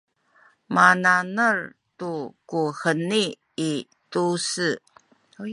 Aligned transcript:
mana’nel 0.75 1.59
tu 1.99 2.11
ku 2.49 2.61
heni 2.79 3.23
i 3.69 3.71
tu-se 4.11 4.69